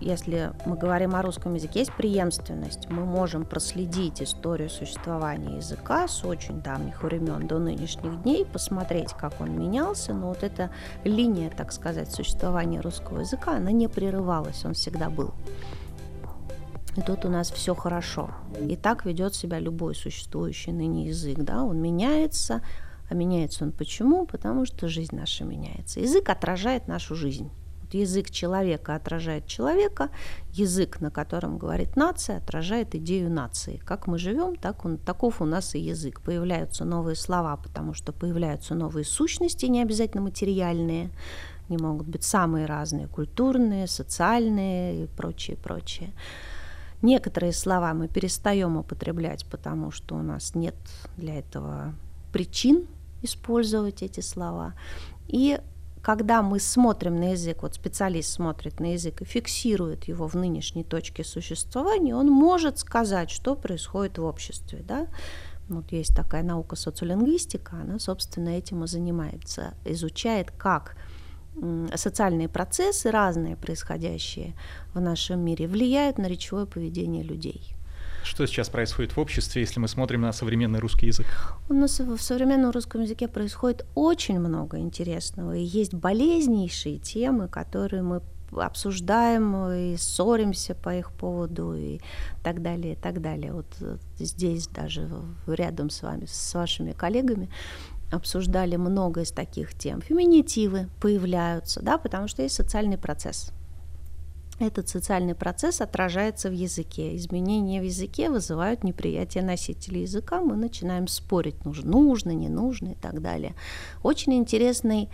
[0.00, 2.88] если мы говорим о русском языке, есть преемственность.
[2.90, 9.40] Мы можем проследить историю существования языка с очень давних времен до нынешних дней, посмотреть, как
[9.40, 10.70] он менялся, но вот эта
[11.02, 15.34] линия, так сказать, существования русского языка, она не прерывалась, он всегда был.
[16.98, 18.30] И тут у нас все хорошо.
[18.60, 22.60] И так ведет себя любой существующий ныне язык, да, он меняется,
[23.08, 24.26] а меняется он почему?
[24.26, 26.00] Потому что жизнь наша меняется.
[26.00, 27.50] Язык отражает нашу жизнь.
[27.82, 30.10] Вот язык человека отражает человека,
[30.52, 33.80] язык, на котором говорит нация, отражает идею нации.
[33.84, 36.20] Как мы живем, так он, таков у нас и язык.
[36.20, 41.10] Появляются новые слова, потому что появляются новые сущности, не обязательно материальные,
[41.68, 46.10] не могут быть самые разные, культурные, социальные и прочее, прочее.
[47.02, 50.74] Некоторые слова мы перестаем употреблять, потому что у нас нет
[51.16, 51.94] для этого
[52.32, 52.86] причин
[53.22, 54.74] использовать эти слова.
[55.28, 55.60] И
[56.02, 60.84] когда мы смотрим на язык, вот специалист смотрит на язык и фиксирует его в нынешней
[60.84, 64.84] точке существования, он может сказать, что происходит в обществе.
[64.86, 65.06] Да?
[65.68, 70.96] Вот есть такая наука социолингвистика, она, собственно, этим и занимается, изучает, как
[71.94, 74.54] социальные процессы, разные происходящие
[74.94, 77.74] в нашем мире, влияют на речевое поведение людей.
[78.24, 81.26] Что сейчас происходит в обществе, если мы смотрим на современный русский язык?
[81.68, 85.56] У нас в современном русском языке происходит очень много интересного.
[85.56, 88.20] И есть болезнейшие темы, которые мы
[88.52, 92.00] обсуждаем и ссоримся по их поводу и
[92.42, 93.52] так далее, и так далее.
[93.52, 95.08] Вот э, здесь даже
[95.46, 97.50] рядом с вами, с вашими коллегами
[98.10, 100.00] обсуждали много из таких тем.
[100.00, 103.52] Феминитивы появляются, да, потому что есть социальный процесс.
[104.60, 107.14] Этот социальный процесс отражается в языке.
[107.14, 110.40] Изменения в языке вызывают неприятие носителей языка.
[110.40, 113.54] Мы начинаем спорить, нужно, нужно, не нужно и так далее.
[114.02, 115.10] Очень интересный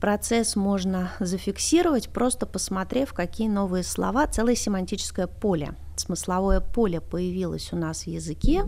[0.00, 7.76] процесс можно зафиксировать, просто посмотрев, какие новые слова, целое семантическое поле, смысловое поле появилось у
[7.76, 8.64] нас в языке,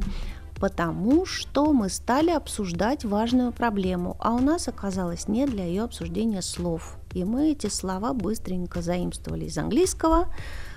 [0.60, 6.42] потому что мы стали обсуждать важную проблему, а у нас оказалось не для ее обсуждения
[6.42, 6.98] слов.
[7.12, 10.28] И мы эти слова быстренько заимствовали из английского,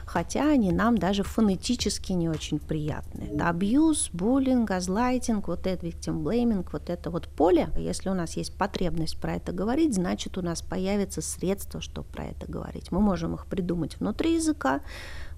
[0.05, 3.37] хотя они нам даже фонетически не очень приятны.
[3.41, 7.69] Абьюз, буллинг, газлайтинг, вот это victim blaming, вот это вот поле.
[7.77, 12.25] Если у нас есть потребность про это говорить, значит у нас появятся средства, чтобы про
[12.25, 12.91] это говорить.
[12.91, 14.79] Мы можем их придумать внутри языка,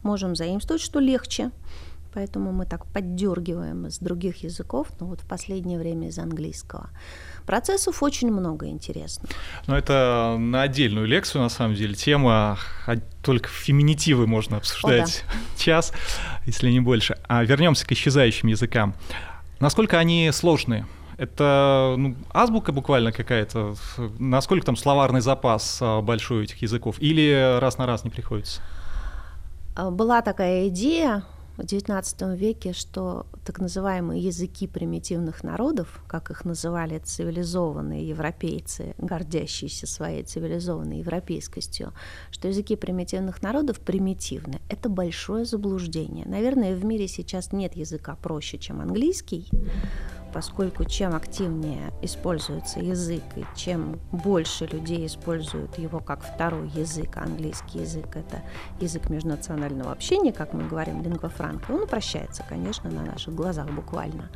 [0.04, 1.52] можем заимствовать, что легче,
[2.16, 6.90] поэтому мы так поддергиваем из других языков, но вот в последнее время из английского.
[7.46, 9.30] Процессов очень много интересных.
[9.68, 15.34] Но это на отдельную лекцию, на самом деле, тема, а только феминитивы можно обсуждать О,
[15.34, 15.40] да.
[15.64, 15.92] час,
[16.46, 17.18] если не больше.
[17.28, 18.96] А вернемся к исчезающим языкам.
[19.60, 20.88] Насколько они сложные?
[21.18, 23.76] Это ну, азбука буквально какая-то?
[24.20, 26.96] Насколько там словарный запас а, большой у этих языков?
[27.00, 28.62] Или раз на раз не приходится?
[29.76, 31.24] Была такая идея
[31.58, 39.88] в XIX веке, что так называемые языки примитивных народов, как их называли цивилизованные европейцы, гордящиеся
[39.88, 41.94] своей цивилизованной европейскостью,
[42.32, 44.60] что языки примитивных народов примитивны.
[44.70, 46.26] Это большое заблуждение.
[46.26, 49.50] Наверное, в мире сейчас нет языка проще, чем английский,
[50.36, 57.80] поскольку чем активнее используется язык и чем больше людей используют его как второй язык, английский
[57.80, 58.42] язык это
[58.82, 64.30] язык межнационального общения, как мы говорим, лингва франка, он упрощается, конечно, на наших глазах буквально.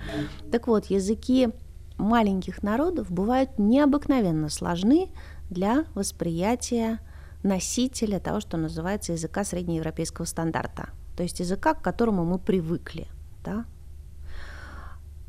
[0.52, 1.50] Так вот, языки
[1.98, 5.10] маленьких народов бывают необыкновенно сложны
[5.50, 7.00] для восприятия
[7.44, 13.08] носителя того, что называется языка среднеевропейского стандарта, то есть языка, к которому мы привыкли.
[13.44, 13.66] Да?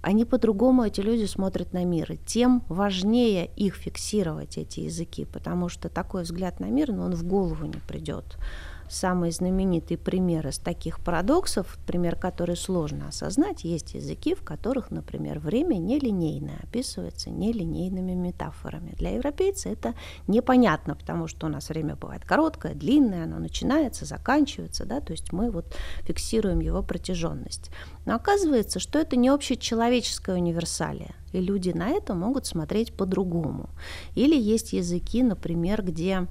[0.02, 2.10] они по-другому, эти люди, смотрят на мир.
[2.12, 7.14] И тем важнее их фиксировать, эти языки, потому что такой взгляд на мир, ну, он
[7.14, 8.38] в голову не придет
[8.90, 15.38] самый знаменитый пример из таких парадоксов, пример, который сложно осознать, есть языки, в которых, например,
[15.38, 18.94] время нелинейное, описывается нелинейными метафорами.
[18.98, 19.94] Для европейца это
[20.26, 25.32] непонятно, потому что у нас время бывает короткое, длинное, оно начинается, заканчивается, да, то есть
[25.32, 25.66] мы вот
[26.02, 27.70] фиксируем его протяженность.
[28.06, 33.70] Но оказывается, что это не общечеловеческая универсалия, и люди на это могут смотреть по-другому.
[34.16, 36.26] Или есть языки, например, где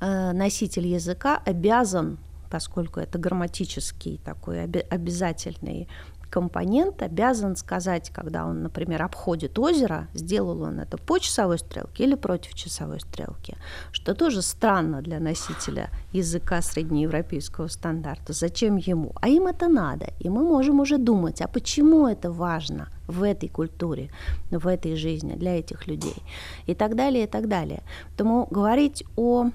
[0.00, 2.18] носитель языка обязан,
[2.50, 5.88] поскольку это грамматический такой обязательный
[6.30, 12.14] компонент, обязан сказать, когда он, например, обходит озеро, сделал он это по часовой стрелке или
[12.14, 13.56] против часовой стрелки,
[13.90, 18.32] что тоже странно для носителя языка среднеевропейского стандарта.
[18.32, 19.12] Зачем ему?
[19.20, 20.10] А им это надо.
[20.20, 24.10] И мы можем уже думать, а почему это важно в этой культуре,
[24.52, 26.22] в этой жизни для этих людей
[26.66, 27.82] и так далее, и так далее.
[28.10, 29.50] Поэтому говорить о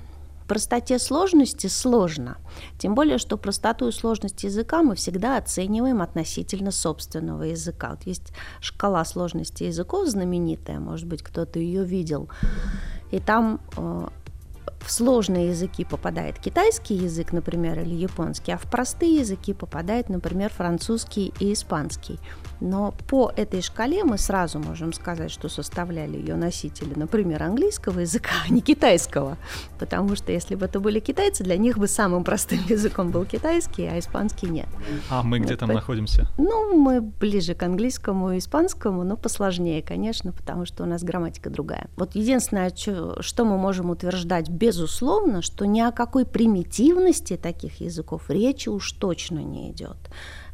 [0.45, 2.37] простоте сложности сложно.
[2.77, 7.91] Тем более, что простоту и сложность языка мы всегда оцениваем относительно собственного языка.
[7.91, 12.29] Вот есть шкала сложности языков знаменитая, может быть, кто-то ее видел.
[13.11, 14.07] И там э,
[14.79, 20.51] в сложные языки попадает китайский язык, например, или японский, а в простые языки попадает, например,
[20.51, 22.19] французский и испанский.
[22.61, 28.31] Но по этой шкале мы сразу можем сказать, что составляли ее носители, например, английского языка,
[28.47, 29.37] а не китайского.
[29.77, 33.87] Потому что если бы это были китайцы, для них бы самым простым языком был китайский,
[33.87, 34.67] а испанский нет.
[35.09, 35.75] А мы где там По...
[35.75, 36.27] находимся?
[36.37, 41.49] Ну, мы ближе к английскому и испанскому, но посложнее, конечно, потому что у нас грамматика
[41.49, 41.89] другая.
[41.97, 48.67] Вот единственное, что мы можем утверждать безусловно, что ни о какой примитивности таких языков речи
[48.69, 49.97] уж точно не идет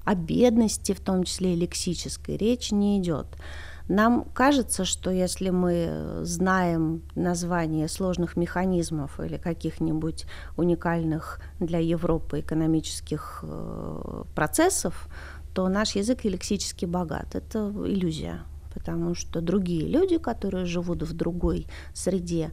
[0.06, 3.28] о бедности, в том числе и лексической, речь не идет.
[3.88, 13.44] Нам кажется, что если мы знаем название сложных механизмов или каких-нибудь уникальных для Европы экономических
[13.44, 15.08] э, процессов,
[15.54, 17.36] то наш язык лексически богат.
[17.36, 18.42] Это иллюзия,
[18.74, 22.52] потому что другие люди, которые живут в другой среде,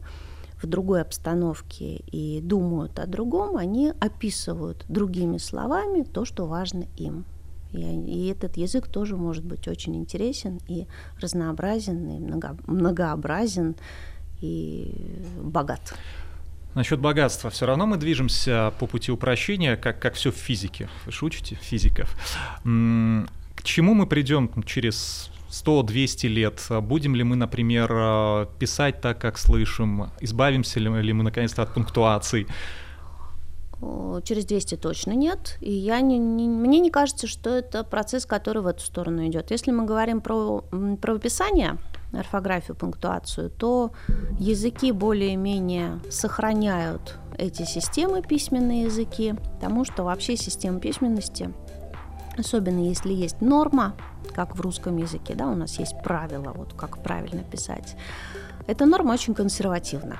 [0.61, 7.25] в другой обстановке и думают о другом, они описывают другими словами то, что важно им.
[7.71, 10.87] И, и этот язык тоже может быть очень интересен и
[11.19, 13.75] разнообразен, и много, многообразен,
[14.41, 14.93] и
[15.41, 15.93] богат.
[16.75, 17.49] Насчет богатства.
[17.49, 20.89] Все равно мы движемся по пути упрощения, как, как все в физике.
[21.05, 22.15] Вы шутите, физиков.
[22.63, 26.67] К чему мы придем через 100-200 лет?
[26.81, 30.11] Будем ли мы, например, писать так, как слышим?
[30.21, 32.47] Избавимся ли мы, наконец-то, от пунктуаций?
[34.23, 35.57] через 200 точно нет.
[35.61, 39.51] И я не, не, мне не кажется, что это процесс, который в эту сторону идет.
[39.51, 40.63] Если мы говорим про
[41.01, 41.77] правописание,
[42.11, 43.91] орфографию, пунктуацию, то
[44.39, 51.53] языки более-менее сохраняют эти системы, письменные языки, потому что вообще система письменности,
[52.39, 53.95] особенно если есть норма,
[54.33, 57.95] как в русском языке, да, у нас есть правила, вот как правильно писать,
[58.67, 60.17] эта норма очень консервативна.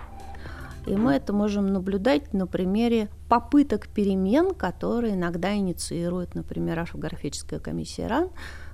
[0.85, 8.07] И мы это можем наблюдать на примере попыток перемен, которые иногда инициирует, например, орфографическая комиссия
[8.07, 8.29] РАН.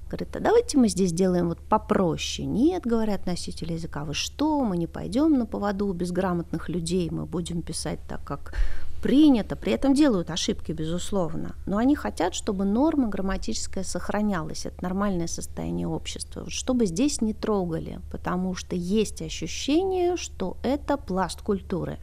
[0.08, 2.48] Говорит, а давайте мы здесь сделаем вот попроще.
[2.48, 7.64] Нет, говорят носители языка, вы что, мы не пойдем на поводу безграмотных людей, мы будем
[7.64, 8.54] писать так, как
[9.02, 15.28] принято, при этом делают ошибки, безусловно, но они хотят, чтобы норма грамматическая сохранялась, это нормальное
[15.28, 22.00] состояние общества, чтобы здесь не трогали, потому что есть ощущение, что это пласт культуры.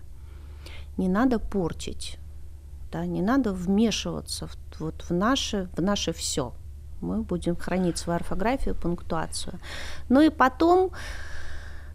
[0.96, 2.18] Не надо портить,
[2.92, 6.52] да, не надо вмешиваться в, вот в наше, в наше все.
[7.02, 9.58] Мы будем хранить свою орфографию, пунктуацию.
[10.08, 10.92] Ну и потом,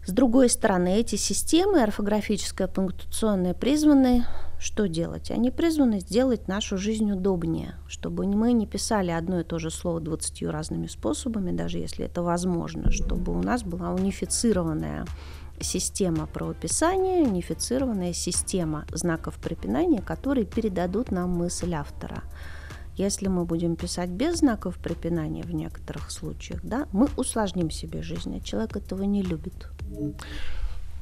[0.04, 4.24] с другой стороны, эти системы, орфографическая, пунктуационная, призваны
[4.60, 5.30] что делать?
[5.30, 10.00] Они призваны сделать нашу жизнь удобнее, чтобы мы не писали одно и то же слово
[10.00, 15.06] двадцатью разными способами, даже если это возможно, чтобы у нас была унифицированная
[15.60, 22.24] система правописания, унифицированная система знаков препинания, которые передадут нам мысль автора.
[22.98, 28.36] Если мы будем писать без знаков препинания в некоторых случаях, да, мы усложним себе жизнь,
[28.36, 29.68] а человек этого не любит.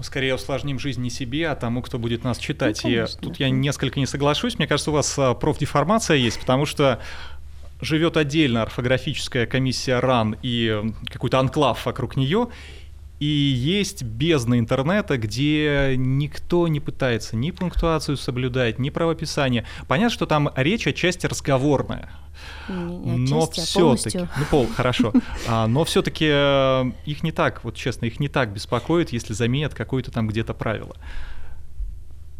[0.03, 2.83] Скорее усложним жизнь не себе, а тому, кто будет нас читать.
[2.85, 4.59] Ну, И тут я несколько не соглашусь.
[4.59, 7.01] Мне кажется, у вас а, профдеформация есть, потому что
[7.81, 12.49] живет отдельно орфографическая комиссия РАН и какой-то анклав вокруг нее,
[13.19, 19.65] и есть бездна интернета, где никто не пытается ни пунктуацию соблюдать, ни правописание.
[19.89, 22.11] Понятно, что там речь отчасти разговорная.
[22.69, 25.13] Не, но все-таки, ну пол, хорошо,
[25.49, 29.73] а, но все-таки э, их не так, вот честно, их не так беспокоит, если заменят
[29.73, 30.97] какое-то там где-то правило.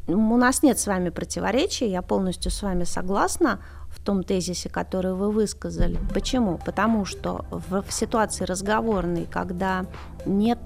[0.07, 3.61] У нас нет с вами противоречий, я полностью с вами согласна
[3.97, 5.99] в том тезисе, который вы высказали.
[6.13, 6.59] Почему?
[6.65, 9.87] Потому что в, в ситуации разговорной, когда
[10.27, 10.59] нет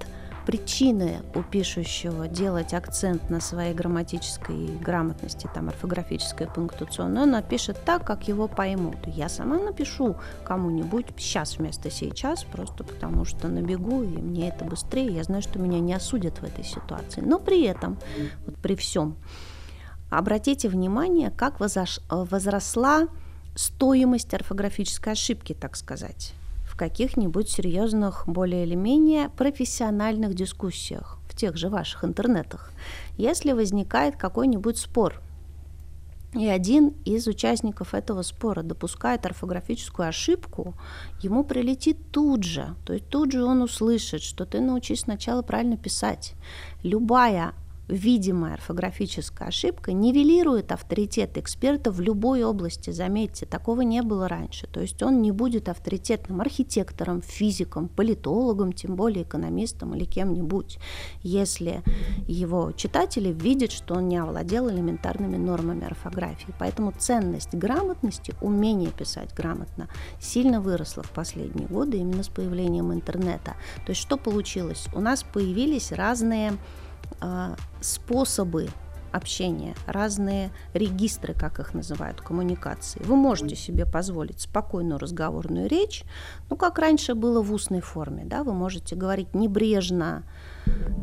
[0.45, 8.05] причины у пишущего делать акцент на своей грамматической грамотности, там, орфографической, пунктуационной, он напишет так,
[8.05, 8.97] как его поймут.
[9.05, 15.13] Я сама напишу кому-нибудь сейчас вместо сейчас, просто потому что набегу, и мне это быстрее,
[15.13, 17.21] я знаю, что меня не осудят в этой ситуации.
[17.21, 17.97] Но при этом,
[18.45, 19.17] вот при всем,
[20.09, 23.07] обратите внимание, как возросла
[23.55, 26.33] стоимость орфографической ошибки, так сказать,
[26.65, 32.71] в каких-нибудь серьезных, более или менее профессиональных дискуссиях, в тех же ваших интернетах.
[33.17, 35.21] Если возникает какой-нибудь спор,
[36.33, 40.75] и один из участников этого спора допускает орфографическую ошибку,
[41.21, 42.75] ему прилетит тут же.
[42.85, 46.35] То есть тут же он услышит, что ты научись сначала правильно писать.
[46.83, 47.53] Любая
[47.91, 52.89] видимая орфографическая ошибка нивелирует авторитет эксперта в любой области.
[52.91, 54.67] Заметьте, такого не было раньше.
[54.67, 60.79] То есть он не будет авторитетным архитектором, физиком, политологом, тем более экономистом или кем-нибудь,
[61.21, 61.83] если
[62.27, 66.53] его читатели видят, что он не овладел элементарными нормами орфографии.
[66.59, 69.89] Поэтому ценность грамотности, умение писать грамотно,
[70.19, 73.55] сильно выросла в последние годы именно с появлением интернета.
[73.85, 74.87] То есть что получилось?
[74.93, 76.53] У нас появились разные
[77.81, 78.69] способы
[79.11, 83.01] общения, разные регистры, как их называют, коммуникации.
[83.03, 86.03] Вы можете себе позволить спокойную разговорную речь,
[86.49, 90.23] ну, как раньше было в устной форме, да, вы можете говорить небрежно,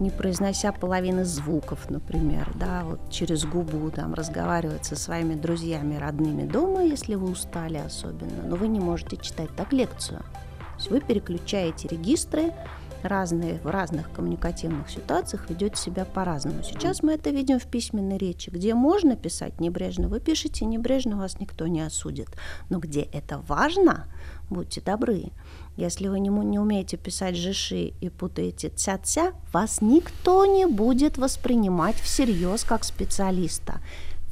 [0.01, 6.45] не произнося половины звуков, например, да, вот через губу там разговаривать со своими друзьями, родными
[6.47, 10.21] дома, если вы устали особенно, но вы не можете читать так лекцию.
[10.21, 12.55] То есть вы переключаете регистры,
[13.03, 16.63] разные, в разных коммуникативных ситуациях ведете себя по-разному.
[16.63, 18.51] Сейчас мы это видим в письменной речи.
[18.51, 22.29] Где можно писать небрежно, вы пишете небрежно, вас никто не осудит.
[22.71, 24.07] Но где это важно,
[24.51, 25.33] будьте добры.
[25.77, 31.97] Если вы не, не умеете писать жиши и путаете ця-ця, вас никто не будет воспринимать
[31.97, 33.81] всерьез как специалиста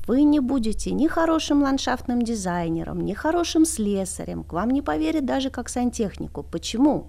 [0.07, 5.51] вы не будете ни хорошим ландшафтным дизайнером, ни хорошим слесарем, к вам не поверят даже
[5.51, 6.45] как сантехнику.
[6.45, 7.09] Почему?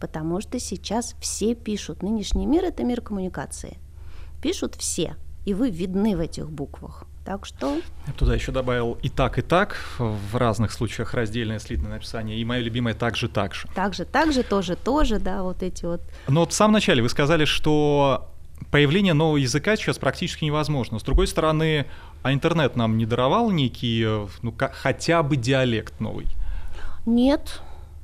[0.00, 2.02] Потому что сейчас все пишут.
[2.02, 3.78] Нынешний мир– это мир коммуникации.
[4.42, 7.04] Пишут все, и вы видны в этих буквах.
[7.24, 7.80] Так что...
[8.06, 12.44] Я туда еще добавил и так, и так, в разных случаях раздельное слитное написание, и
[12.44, 13.68] мое любимое также, так же.
[13.74, 16.00] Также, также, тоже, тоже, да, вот эти вот.
[16.26, 18.30] Но вот в самом начале вы сказали, что
[18.70, 20.98] появление нового языка сейчас практически невозможно.
[20.98, 21.86] С другой стороны,
[22.22, 24.06] а интернет нам не даровал некий,
[24.42, 26.26] ну, хотя бы диалект новый?
[27.04, 27.60] Нет,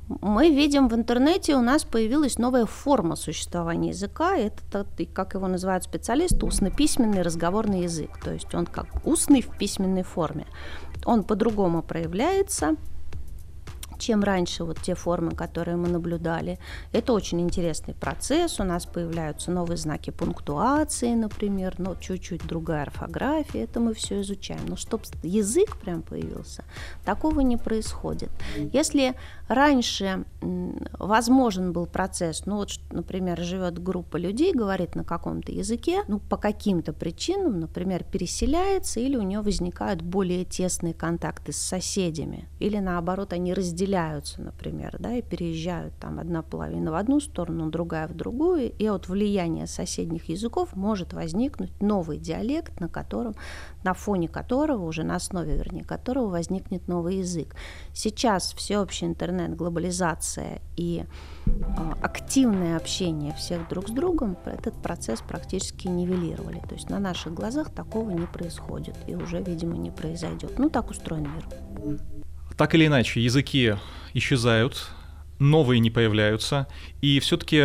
[0.07, 4.37] мы видим в интернете у нас появилась новая форма существования языка.
[4.37, 8.19] Это, как его называют специалисты, устно-письменный разговорный язык.
[8.23, 10.45] То есть он как устный в письменной форме.
[11.05, 12.75] Он по-другому проявляется,
[13.97, 16.59] чем раньше вот те формы, которые мы наблюдали.
[16.91, 18.59] Это очень интересный процесс.
[18.59, 23.63] У нас появляются новые знаки пунктуации, например, но чуть-чуть другая орфография.
[23.63, 24.65] Это мы все изучаем.
[24.67, 26.63] Но чтобы язык прям появился,
[27.05, 28.29] такого не происходит.
[28.73, 29.15] Если
[29.47, 36.19] раньше возможен был процесс, ну вот, например, живет группа людей, говорит на каком-то языке, ну
[36.19, 42.77] по каким-то причинам, например, переселяется или у нее возникают более тесные контакты с соседями, или
[42.77, 48.07] наоборот они разделяют разделяются, например, да, и переезжают там одна половина в одну сторону, другая
[48.07, 53.35] в другую, и от влияния соседних языков может возникнуть новый диалект, на котором,
[53.83, 57.55] на фоне которого, уже на основе, вернее, которого возникнет новый язык.
[57.93, 61.05] Сейчас всеобщий интернет, глобализация и
[61.45, 61.51] э,
[62.01, 66.59] активное общение всех друг с другом этот процесс практически нивелировали.
[66.67, 70.57] То есть на наших глазах такого не происходит и уже, видимо, не произойдет.
[70.57, 71.97] Ну, так устроен мир.
[72.57, 73.75] Так или иначе, языки
[74.13, 74.87] исчезают,
[75.39, 76.67] новые не появляются,
[77.05, 77.61] и все-таки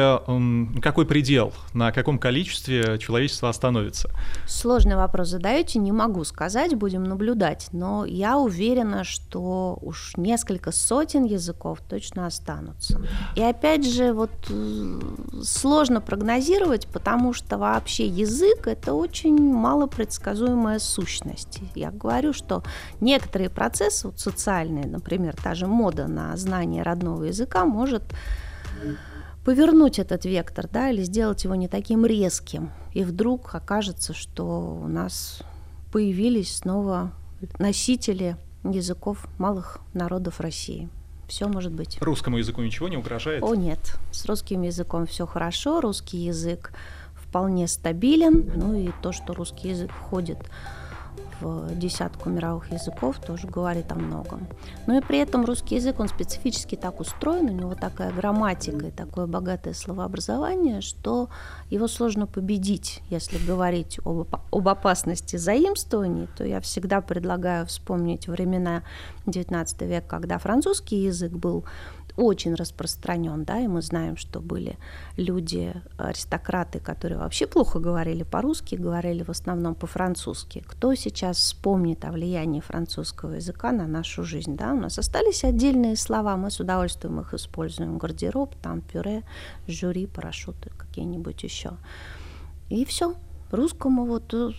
[0.82, 4.10] какой предел, на каком количестве человечество остановится?
[4.46, 11.24] Сложный вопрос задаете, не могу сказать, будем наблюдать, но я уверена, что уж несколько сотен
[11.24, 13.00] языков точно останутся.
[13.34, 15.00] И опять же, вот э,
[15.42, 21.60] сложно прогнозировать, потому что вообще язык это очень малопредсказуемая сущность.
[21.74, 22.62] Я говорю, что
[23.00, 28.02] некоторые процессы вот социальные, например, та же мода на знание родного языка может
[29.44, 32.70] повернуть этот вектор, да, или сделать его не таким резким.
[32.92, 35.42] И вдруг окажется, что у нас
[35.92, 37.12] появились снова
[37.58, 40.88] носители языков малых народов России.
[41.28, 41.98] Все может быть.
[42.00, 43.42] Русскому языку ничего не угрожает?
[43.42, 43.96] О, нет.
[44.10, 45.80] С русским языком все хорошо.
[45.80, 46.72] Русский язык
[47.14, 48.50] вполне стабилен.
[48.56, 50.48] Ну и то, что русский язык входит в
[51.74, 54.46] десятку мировых языков, тоже говорит о многом.
[54.86, 58.90] Но и при этом русский язык, он специфически так устроен, у него такая грамматика и
[58.90, 61.28] такое богатое словообразование, что
[61.70, 63.02] его сложно победить.
[63.10, 68.82] Если говорить об, об опасности заимствований, то я всегда предлагаю вспомнить времена
[69.26, 71.64] XIX века, когда французский язык был
[72.16, 74.78] очень распространен, да, и мы знаем, что были
[75.16, 80.64] люди, аристократы, которые вообще плохо говорили по-русски, говорили в основном по-французски.
[80.66, 85.96] Кто сейчас вспомнит о влиянии французского языка на нашу жизнь, да, у нас остались отдельные
[85.96, 89.22] слова, мы с удовольствием их используем, гардероб, там пюре,
[89.66, 91.72] жюри, парашюты, какие-нибудь еще.
[92.68, 93.14] И все.
[93.50, 94.52] Русскому вот э,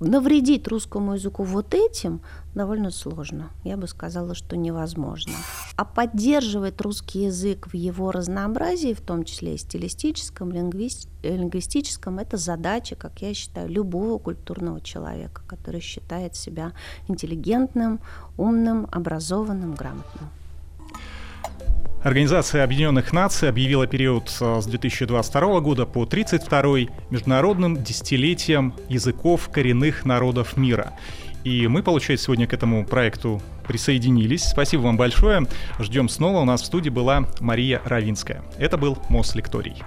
[0.00, 2.20] навредить русскому языку вот этим
[2.54, 3.50] довольно сложно.
[3.64, 5.32] Я бы сказала, что невозможно.
[5.76, 12.36] А поддерживать русский язык в его разнообразии, в том числе и стилистическом, лингвист, лингвистическом, это
[12.36, 16.72] задача, как я считаю, любого культурного человека, который считает себя
[17.08, 18.00] интеллигентным,
[18.36, 20.28] умным, образованным, грамотным.
[22.04, 30.04] Организация Объединенных Наций объявила период э, с 2022 года по 1932 международным десятилетием языков коренных
[30.04, 30.92] народов мира.
[31.44, 34.44] И мы, получается, сегодня к этому проекту присоединились.
[34.44, 35.46] Спасибо вам большое.
[35.78, 36.40] Ждем снова.
[36.40, 38.42] У нас в студии была Мария Равинская.
[38.58, 39.82] Это был Мослекторий.